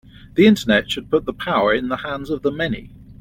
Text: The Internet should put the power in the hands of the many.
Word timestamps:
The 0.33 0.47
Internet 0.47 0.89
should 0.89 1.11
put 1.11 1.25
the 1.25 1.31
power 1.33 1.75
in 1.75 1.89
the 1.89 1.97
hands 1.97 2.31
of 2.31 2.41
the 2.41 2.49
many. 2.51 2.89